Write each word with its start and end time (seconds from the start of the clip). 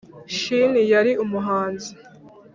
Shini 0.37 0.81
yari 0.93 1.11
umuhanuzi 1.23 1.91